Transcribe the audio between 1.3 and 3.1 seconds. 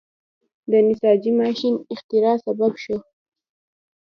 ماشین اختراع سبب شو.